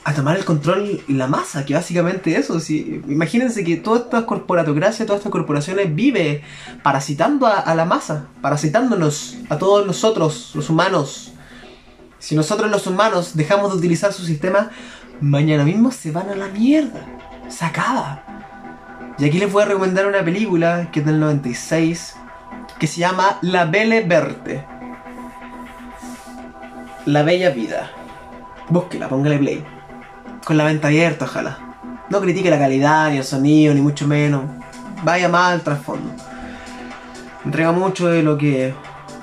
a 0.07 0.13
tomar 0.13 0.37
el 0.37 0.45
control 0.45 1.01
la 1.09 1.27
masa, 1.27 1.65
que 1.65 1.73
básicamente 1.73 2.37
eso. 2.37 2.61
Si, 2.61 3.03
imagínense 3.09 3.65
que 3.65 3.75
toda 3.75 3.99
esta 3.99 4.25
corporatocracia, 4.25 5.05
todas 5.05 5.19
estas 5.19 5.33
corporaciones 5.33 5.93
vive 5.93 6.43
parasitando 6.81 7.45
a, 7.45 7.75
la 7.75 7.83
masa, 7.83 8.27
parasitándonos 8.41 9.35
a 9.49 9.57
todos 9.57 9.85
nosotros, 9.85 10.51
los 10.53 10.69
humanos. 10.69 11.33
Si 12.19 12.37
nosotros 12.37 12.71
los 12.71 12.87
humanos 12.87 13.35
dejamos 13.35 13.73
de 13.73 13.79
utilizar 13.79 14.13
su 14.13 14.23
sistema, 14.23 14.71
mañana 15.19 15.65
mismo 15.65 15.91
se 15.91 16.11
van 16.11 16.29
a 16.29 16.37
la 16.37 16.47
mierda. 16.47 17.05
Se 17.49 17.65
acaba. 17.65 18.23
Y 19.19 19.25
aquí 19.25 19.39
les 19.39 19.51
voy 19.51 19.63
a 19.63 19.65
recomendar 19.65 20.07
una 20.07 20.23
película 20.23 20.89
que 20.89 21.01
es 21.01 21.05
del 21.05 21.19
96 21.19 22.15
que 22.79 22.87
se 22.87 23.01
llama 23.01 23.39
La 23.41 23.65
Belle 23.65 24.05
Verte. 24.05 24.63
La 27.05 27.23
Bella 27.23 27.49
Vida. 27.49 27.91
Búsquela, 28.69 29.09
póngale 29.09 29.37
play. 29.37 29.76
Con 30.47 30.55
la 30.55 30.63
venta 30.63 30.87
abierta, 30.87 31.25
ojalá. 31.25 31.57
No 32.09 32.21
critique 32.21 32.49
la 32.49 32.57
calidad, 32.57 33.09
ni 33.09 33.17
el 33.17 33.25
sonido, 33.25 33.73
ni 33.73 33.81
mucho 33.81 34.07
menos. 34.07 34.43
Vaya 35.03 35.27
más 35.27 35.51
al 35.51 35.61
trasfondo. 35.61 36.09
Entrega 37.43 37.73
mucho 37.73 38.07
de 38.07 38.23
lo 38.23 38.37
que 38.37 38.73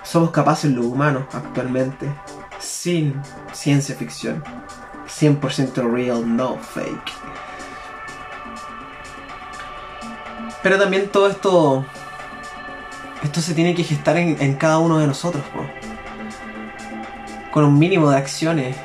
somos 0.02 0.32
capaces 0.32 0.70
los 0.70 0.84
humanos 0.84 1.24
actualmente. 1.32 2.12
Sin 2.58 3.22
ciencia 3.54 3.94
ficción. 3.94 4.44
100% 5.08 5.90
real, 5.90 6.36
no 6.36 6.58
fake. 6.58 7.12
Pero 10.62 10.78
también 10.78 11.08
todo 11.08 11.30
esto. 11.30 11.86
Esto 13.22 13.40
se 13.40 13.54
tiene 13.54 13.74
que 13.74 13.82
gestar 13.82 14.18
en, 14.18 14.56
cada 14.56 14.76
uno 14.76 14.98
de 14.98 15.06
nosotros, 15.06 15.42
con 17.50 17.64
un 17.64 17.78
mínimo 17.78 18.10
de 18.10 18.18
acciones, 18.18 18.76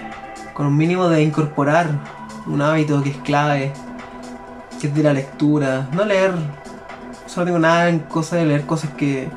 con 0.54 0.68
un 0.68 0.78
mínimo 0.78 1.10
de 1.10 1.22
incorporar 1.22 2.19
un 2.50 2.62
hábito 2.62 3.02
que 3.02 3.12
es 3.12 3.18
clave, 3.18 3.72
que 4.82 4.88
es 4.88 4.96
de 4.96 5.04
la 5.04 5.14
lectura, 5.14 5.88
no 5.94 6.04
leer, 6.04 6.34
solo 7.28 7.46
tengo 7.46 7.60
nada 7.60 7.90
en 7.90 8.00
cosa 8.00 8.36
de 8.38 8.46
leer 8.46 8.66
cosas 8.66 8.90
que, 8.92 9.30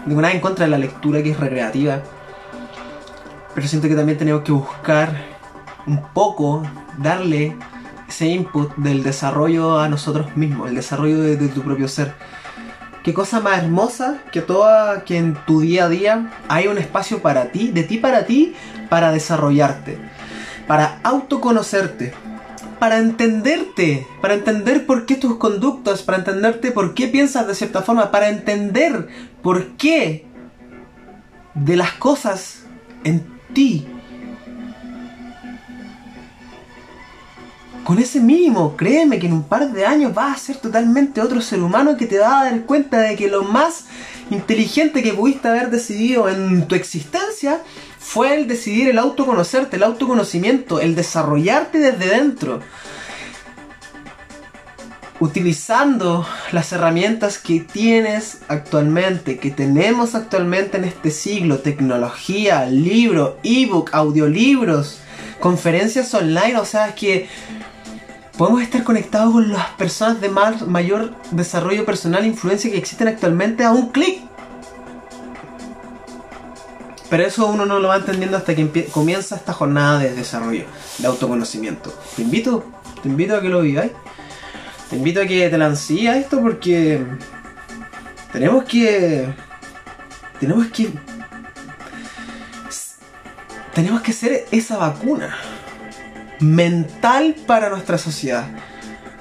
no 0.00 0.06
tengo 0.06 0.22
nada 0.22 0.34
en 0.34 0.40
contra 0.40 0.64
de 0.64 0.70
la 0.70 0.78
lectura 0.78 1.22
que 1.22 1.30
es 1.30 1.38
recreativa, 1.38 2.00
pero 3.54 3.68
siento 3.68 3.88
que 3.88 3.94
también 3.94 4.18
tenemos 4.18 4.42
que 4.42 4.52
buscar 4.52 5.14
un 5.86 6.02
poco, 6.12 6.62
darle 6.98 7.56
ese 8.08 8.26
input 8.26 8.74
del 8.76 9.02
desarrollo 9.02 9.78
a 9.78 9.88
nosotros 9.88 10.36
mismos, 10.36 10.68
el 10.68 10.74
desarrollo 10.74 11.20
de 11.20 11.48
tu 11.48 11.62
propio 11.62 11.88
ser. 11.88 12.14
Qué 13.06 13.14
cosa 13.14 13.38
más 13.38 13.62
hermosa 13.62 14.18
que 14.32 14.42
toda 14.42 15.04
que 15.04 15.16
en 15.16 15.34
tu 15.46 15.60
día 15.60 15.84
a 15.84 15.88
día 15.88 16.32
hay 16.48 16.66
un 16.66 16.76
espacio 16.76 17.22
para 17.22 17.52
ti, 17.52 17.70
de 17.70 17.84
ti 17.84 17.98
para 17.98 18.26
ti, 18.26 18.56
para 18.88 19.12
desarrollarte, 19.12 19.96
para 20.66 20.98
autoconocerte, 21.04 22.14
para 22.78 22.98
entenderte, 22.98 24.06
para 24.20 24.34
entender 24.34 24.86
por 24.86 25.06
qué 25.06 25.16
tus 25.16 25.36
conductas, 25.36 26.02
para 26.02 26.18
entenderte 26.18 26.72
por 26.72 26.94
qué 26.94 27.08
piensas 27.08 27.46
de 27.46 27.54
cierta 27.54 27.82
forma, 27.82 28.10
para 28.10 28.28
entender 28.28 29.08
por 29.42 29.68
qué 29.76 30.26
de 31.54 31.76
las 31.76 31.92
cosas 31.92 32.64
en 33.04 33.24
ti. 33.52 33.86
Con 37.84 38.00
ese 38.00 38.18
mínimo, 38.20 38.76
créeme 38.76 39.18
que 39.20 39.28
en 39.28 39.32
un 39.32 39.44
par 39.44 39.72
de 39.72 39.86
años 39.86 40.12
vas 40.12 40.34
a 40.34 40.38
ser 40.38 40.56
totalmente 40.56 41.20
otro 41.20 41.40
ser 41.40 41.62
humano 41.62 41.96
que 41.96 42.06
te 42.06 42.18
va 42.18 42.40
a 42.40 42.44
dar 42.46 42.62
cuenta 42.62 42.98
de 43.00 43.14
que 43.14 43.28
lo 43.28 43.44
más 43.44 43.84
inteligente 44.28 45.04
que 45.04 45.14
pudiste 45.14 45.46
haber 45.46 45.70
decidido 45.70 46.28
en 46.28 46.66
tu 46.66 46.74
existencia 46.74 47.62
fue 48.06 48.36
el 48.36 48.46
decidir 48.46 48.88
el 48.88 48.98
autoconocerte, 48.98 49.76
el 49.76 49.82
autoconocimiento, 49.82 50.80
el 50.80 50.94
desarrollarte 50.94 51.78
desde 51.78 52.08
dentro. 52.08 52.60
utilizando 55.18 56.26
las 56.52 56.72
herramientas 56.72 57.38
que 57.38 57.60
tienes 57.60 58.42
actualmente, 58.48 59.38
que 59.38 59.50
tenemos 59.50 60.14
actualmente 60.14 60.76
en 60.76 60.84
este 60.84 61.10
siglo, 61.10 61.60
tecnología, 61.60 62.66
libro, 62.66 63.38
ebook, 63.42 63.90
audiolibros, 63.94 64.98
conferencias 65.40 66.12
online, 66.12 66.58
o 66.58 66.66
sea, 66.66 66.94
que 66.94 67.28
podemos 68.36 68.62
estar 68.62 68.84
conectados 68.84 69.32
con 69.32 69.50
las 69.50 69.70
personas 69.70 70.20
de 70.20 70.28
mayor 70.28 71.14
desarrollo 71.30 71.86
personal 71.86 72.22
e 72.24 72.28
influencia 72.28 72.70
que 72.70 72.76
existen 72.76 73.08
actualmente 73.08 73.64
a 73.64 73.72
un 73.72 73.88
clic. 73.88 74.20
Pero 77.08 77.22
eso 77.22 77.46
uno 77.46 77.66
no 77.66 77.78
lo 77.78 77.88
va 77.88 77.96
entendiendo 77.96 78.36
hasta 78.36 78.54
que 78.54 78.86
comienza 78.86 79.36
esta 79.36 79.52
jornada 79.52 80.00
de 80.00 80.14
desarrollo, 80.14 80.64
de 80.98 81.06
autoconocimiento. 81.06 81.94
Te 82.16 82.22
invito, 82.22 82.64
te 83.02 83.08
invito 83.08 83.36
a 83.36 83.40
que 83.40 83.48
lo 83.48 83.60
viváis. 83.60 83.92
Te 84.90 84.96
invito 84.96 85.20
a 85.20 85.26
que 85.26 85.48
te 85.48 85.58
lancéis 85.58 86.08
a 86.08 86.16
esto 86.16 86.40
porque 86.40 87.04
tenemos 88.32 88.64
que. 88.64 89.26
Tenemos 90.40 90.66
que. 90.68 90.92
Tenemos 93.74 94.00
que 94.00 94.12
ser 94.12 94.46
esa 94.50 94.78
vacuna 94.78 95.36
mental 96.40 97.36
para 97.46 97.68
nuestra 97.68 97.98
sociedad. 97.98 98.46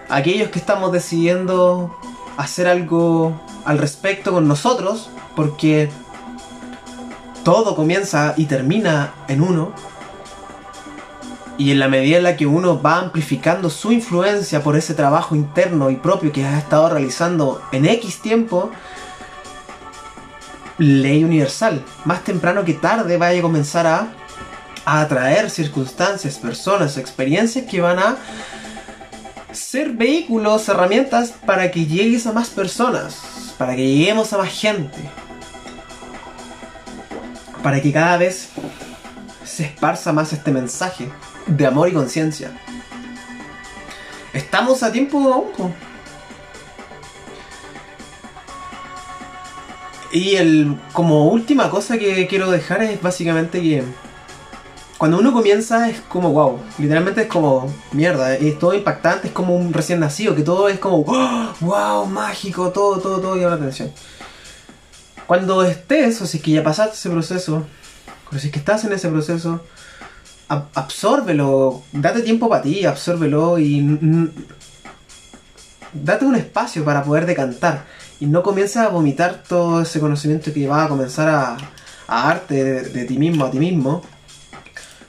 Aquellos 0.10 0.50
que 0.50 0.60
estamos 0.60 0.92
decidiendo 0.92 1.98
hacer 2.38 2.68
algo 2.68 3.42
al 3.66 3.78
respecto 3.78 4.32
con 4.32 4.48
nosotros, 4.48 5.10
porque 5.36 5.90
todo 7.46 7.76
comienza 7.76 8.34
y 8.36 8.46
termina 8.48 9.14
en 9.30 9.42
uno. 9.42 9.72
Y 11.58 11.72
en 11.72 11.80
la 11.80 11.88
medida 11.88 12.18
en 12.18 12.24
la 12.24 12.36
que 12.36 12.48
uno 12.48 12.82
va 12.82 12.98
amplificando 12.98 13.70
su 13.70 13.94
influencia 13.94 14.62
por 14.62 14.76
ese 14.76 14.96
trabajo 14.96 15.36
interno 15.36 15.92
y 15.92 15.96
propio 15.96 16.34
que 16.34 16.44
ha 16.44 16.58
estado 16.58 16.90
realizando 16.90 17.62
en 17.72 17.86
X 17.86 18.20
tiempo, 18.20 18.72
ley 20.80 21.24
universal, 21.24 21.86
más 22.04 22.24
temprano 22.24 22.66
que 22.66 22.74
tarde 22.74 23.16
vaya 23.16 23.40
a 23.40 23.44
comenzar 23.44 23.88
a, 23.88 24.08
a 24.84 25.02
atraer 25.02 25.50
circunstancias, 25.50 26.40
personas, 26.40 26.98
experiencias 26.98 27.66
que 27.70 27.80
van 27.80 28.00
a 28.00 28.18
ser 29.52 29.92
vehículos, 29.92 30.68
herramientas 30.68 31.32
para 31.46 31.70
que 31.70 31.86
llegues 31.86 32.26
a 32.26 32.34
más 32.34 32.50
personas, 32.50 33.54
para 33.58 33.76
que 33.76 33.88
lleguemos 33.88 34.34
a 34.34 34.40
más 34.40 34.50
gente, 34.50 34.98
para 37.66 37.82
que 37.82 37.92
cada 37.92 38.16
vez 38.18 38.50
se 39.44 39.64
esparza 39.64 40.14
más 40.14 40.32
este 40.32 40.52
mensaje 40.52 41.10
de 41.48 41.66
amor 41.66 41.90
y 41.90 41.94
conciencia. 41.94 42.52
Estamos 44.34 44.84
a 44.84 44.92
tiempo 44.92 45.18
aún. 45.34 45.74
Y 50.12 50.36
el, 50.36 50.78
como 50.94 51.30
última 51.30 51.72
cosa 51.72 51.98
que 51.98 52.28
quiero 52.28 52.52
dejar 52.52 52.84
es 52.84 53.02
básicamente 53.02 53.60
que 53.60 53.84
cuando 55.00 55.18
uno 55.18 55.34
comienza 55.34 55.90
es 55.90 56.02
como 56.02 56.34
wow, 56.34 56.60
literalmente 56.78 57.24
es 57.24 57.28
como 57.28 57.74
mierda, 57.94 58.36
es 58.36 58.60
todo 58.60 58.76
impactante, 58.76 59.30
es 59.30 59.34
como 59.34 59.56
un 59.56 59.74
recién 59.74 60.00
nacido, 60.00 60.36
que 60.36 60.44
todo 60.44 60.70
es 60.70 60.78
como 60.78 61.04
wow, 61.62 62.06
mágico, 62.06 62.70
todo, 62.70 63.00
todo, 63.00 63.20
todo 63.20 63.36
llama 63.36 63.56
la 63.56 63.56
atención. 63.56 63.92
Cuando 65.28 65.64
estés, 65.64 66.22
o 66.22 66.28
si 66.28 66.38
es 66.38 66.44
que 66.44 66.52
ya 66.52 66.64
pasaste 66.64 66.96
ese 66.96 67.10
proceso, 67.10 67.66
o 68.32 68.38
si 68.38 68.48
es 68.48 68.54
que 68.54 68.60
estás 68.60 68.84
en 68.86 68.94
ese 68.94 69.10
proceso, 69.10 69.62
absórbelo, 70.48 71.84
date 71.92 72.22
tiempo 72.22 72.48
para 72.48 72.62
ti, 72.62 72.86
absórbelo 72.86 73.58
y 73.58 74.32
date 75.94 76.26
un 76.26 76.36
espacio 76.36 76.84
para 76.86 77.04
poder 77.04 77.26
decantar. 77.26 77.86
Y 78.20 78.28
no 78.28 78.44
comiences 78.44 78.78
a 78.78 78.90
vomitar 78.90 79.44
todo 79.48 79.82
ese 79.82 80.00
conocimiento 80.00 80.54
que 80.54 80.68
va 80.68 80.86
a 80.86 80.90
comenzar 80.90 81.28
a, 81.28 81.58
a 82.08 82.28
darte 82.28 82.84
de, 82.84 83.06
ti 83.06 83.18
mismo 83.18 83.46
a 83.46 83.52
ti 83.52 83.60
mismo, 83.60 84.04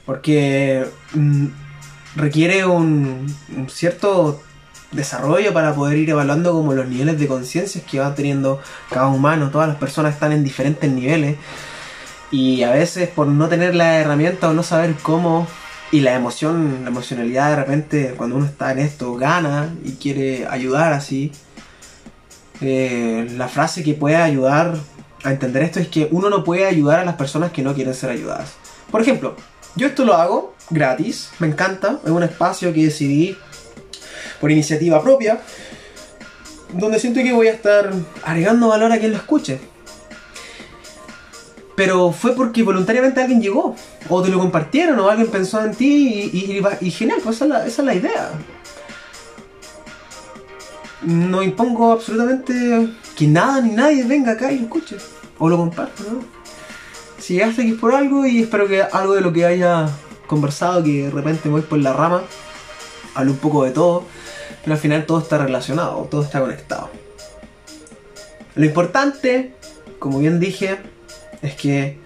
porque 0.07 0.87
mm, 1.13 1.47
requiere 2.17 2.65
un, 2.65 3.33
un 3.55 3.69
cierto 3.69 4.41
desarrollo 4.93 5.53
para 5.53 5.75
poder 5.75 5.99
ir 5.99 6.11
evaluando 6.11 6.53
como 6.53 6.73
los 6.75 6.87
niveles 6.87 7.19
de 7.19 7.27
conciencia 7.27 7.83
que 7.89 7.99
va 7.99 8.15
teniendo 8.15 8.61
cada 8.91 9.09
humano. 9.09 9.51
Todas 9.51 9.69
las 9.69 9.77
personas 9.77 10.15
están 10.15 10.33
en 10.33 10.45
diferentes 10.45 10.91
niveles. 10.91 11.37
Y 12.31 12.63
a 12.63 12.71
veces 12.71 13.09
por 13.09 13.27
no 13.27 13.49
tener 13.49 13.75
la 13.75 13.99
herramienta 13.99 14.49
o 14.49 14.53
no 14.53 14.63
saber 14.63 14.95
cómo 15.03 15.47
y 15.93 16.01
la 16.01 16.15
emoción, 16.15 16.81
la 16.83 16.91
emocionalidad 16.91 17.51
de 17.51 17.57
repente 17.57 18.15
cuando 18.17 18.37
uno 18.37 18.47
está 18.47 18.73
en 18.73 18.81
esto 18.81 19.15
gana 19.15 19.73
y 19.85 19.93
quiere 19.93 20.47
ayudar 20.47 20.93
así. 20.93 21.33
Eh, 22.61 23.29
la 23.37 23.49
frase 23.49 23.85
que 23.85 23.95
puede 23.95 24.17
ayudar 24.17 24.77
a 25.23 25.33
entender 25.33 25.63
esto 25.63 25.79
es 25.79 25.89
que 25.89 26.09
uno 26.11 26.31
no 26.31 26.43
puede 26.43 26.67
ayudar 26.67 27.01
a 27.01 27.05
las 27.05 27.17
personas 27.17 27.53
que 27.53 27.63
no 27.63 27.75
quieren 27.75 27.95
ser 27.95 28.11
ayudadas. 28.11 28.55
Por 28.91 29.01
ejemplo, 29.01 29.37
yo 29.75 29.87
esto 29.87 30.05
lo 30.05 30.15
hago 30.15 30.55
gratis, 30.71 31.31
me 31.39 31.47
encanta, 31.47 32.01
es 32.05 32.11
un 32.11 32.23
espacio 32.23 32.73
que 32.73 32.85
decidí 32.85 33.37
por 34.41 34.51
iniciativa 34.51 35.03
propia, 35.03 35.41
donde 36.73 36.99
siento 36.99 37.23
que 37.23 37.33
voy 37.33 37.49
a 37.49 37.53
estar 37.53 37.93
agregando 38.25 38.69
valor 38.69 38.93
a 38.93 38.99
quien 38.99 39.13
lo 39.13 39.19
escuche. 39.19 39.61
Pero 41.75 42.11
fue 42.11 42.35
porque 42.35 42.63
voluntariamente 42.63 43.21
alguien 43.21 43.41
llegó, 43.41 43.77
o 44.09 44.23
te 44.23 44.31
lo 44.31 44.39
compartieron, 44.39 44.99
o 44.99 45.11
alguien 45.11 45.29
pensó 45.29 45.63
en 45.63 45.75
ti, 45.75 46.31
y, 46.81 46.91
genial, 46.91 47.21
pues 47.23 47.37
esa 47.37 47.67
es, 47.67 47.79
la, 47.79 47.95
idea. 47.95 48.31
No 51.03 51.43
impongo 51.43 51.93
absolutamente 51.93 52.89
que 53.15 53.27
nada 53.27 53.61
ni 53.61 53.73
nadie 53.73 54.05
venga 54.05 54.33
acá 54.33 54.51
y 54.51 54.59
lo 54.59 54.65
escuche, 54.65 54.97
o 55.39 55.49
lo 55.49 55.59
comparte, 55.59 56.03
¿no? 56.11 56.21
Si 57.19 57.35
llegaste 57.35 57.63
aquí 57.63 57.73
por 57.73 57.95
algo, 57.95 58.25
y 58.25 58.43
espero 58.43 58.67
que 58.67 58.83
algo 58.83 59.15
de 59.15 59.21
lo 59.21 59.33
que 59.33 59.45
haya 59.45 59.89
conversado, 60.27 60.83
que 60.83 61.05
de 61.05 61.11
repente 61.11 61.49
me 61.49 61.53
voy 61.53 61.63
por 61.63 61.79
la 61.79 61.93
rama, 61.93 62.23
hable 63.17 63.33
un 63.33 63.39
poco 63.39 63.65
de 63.65 63.73
todo, 63.73 64.05
pero 64.63 64.75
al 64.75 64.81
final 64.81 65.07
todo 65.07 65.19
está 65.19 65.39
relacionado, 65.39 66.07
todo 66.11 66.23
está 66.23 66.41
conectado. 66.41 66.91
Lo 68.55 68.65
importante, 68.65 69.55
como 69.99 70.19
bien 70.19 70.39
dije, 70.39 70.79
es 71.43 71.55
que 71.55 71.99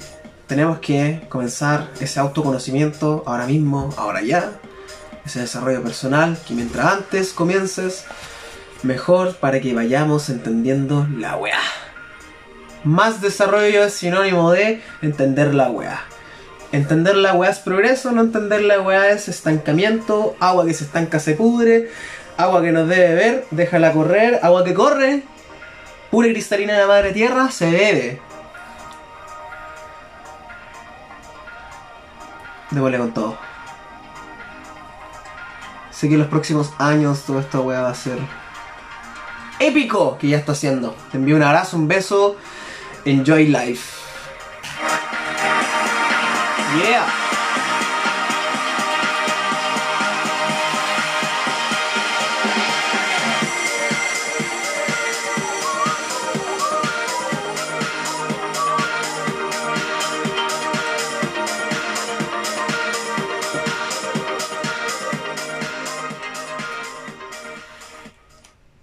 tenemos 0.46 0.79
que 0.81 1.23
comenzar 1.29 1.90
ese 2.01 2.18
autoconocimiento 2.18 3.23
ahora 3.27 3.46
mismo, 3.46 3.90
ahora 3.96 4.23
ya, 4.23 4.53
ese 5.25 5.40
desarrollo 5.40 5.83
personal, 5.83 6.38
que 6.46 6.55
mientras 6.55 6.87
antes 6.87 7.33
comiences, 7.33 8.05
mejor 8.83 9.37
para 9.37 9.61
que 9.61 9.75
vayamos 9.75 10.29
entendiendo 10.29 11.07
la 11.16 11.37
weá. 11.37 11.61
Más 12.83 13.20
desarrollo 13.20 13.85
es 13.85 13.92
sinónimo 13.92 14.51
de 14.53 14.83
entender 15.03 15.55
la 15.55 15.70
weá. 15.70 16.01
Entender 16.72 17.16
la 17.16 17.35
weá 17.35 17.50
es 17.50 17.59
progreso, 17.59 18.12
no 18.12 18.20
entender 18.20 18.62
la 18.62 18.80
weá 18.80 19.11
es 19.11 19.28
estancamiento, 19.28 20.37
agua 20.38 20.64
que 20.64 20.74
se 20.74 20.85
estanca 20.85 21.18
se 21.18 21.35
pudre, 21.35 21.90
agua 22.37 22.62
que 22.62 22.70
nos 22.70 22.88
debe 22.88 23.09
beber, 23.09 23.46
déjala 23.50 23.92
correr, 23.92 24.38
agua 24.42 24.64
que 24.64 24.72
corre, 24.72 25.24
pura 26.12 26.28
y 26.28 26.33
cristalina 26.33 26.74
de 26.74 26.80
la 26.80 26.87
madre 26.87 27.12
tierra, 27.12 27.50
se 27.50 27.70
bebe. 27.70 28.20
Démosle 32.70 32.98
con 32.98 33.14
todo. 33.14 33.38
Sé 35.90 36.09
que 36.09 36.14
en 36.14 36.20
los 36.20 36.28
próximos 36.28 36.72
años 36.78 37.24
todo 37.26 37.40
esto 37.40 37.66
va 37.66 37.88
a 37.88 37.94
ser 37.94 38.18
épico 39.59 40.16
que 40.18 40.28
ya 40.28 40.38
está 40.38 40.52
haciendo. 40.52 40.94
Te 41.11 41.18
envío 41.18 41.37
un 41.37 41.42
abrazo, 41.42 41.76
un 41.76 41.88
beso. 41.88 42.37
Enjoy 43.04 43.48
life. 43.48 44.00
Yeah. 46.78 47.19